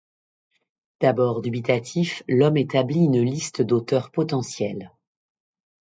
[0.99, 4.89] D'abord dubitatif, l'homme établit une liste d'auteurs potentiels.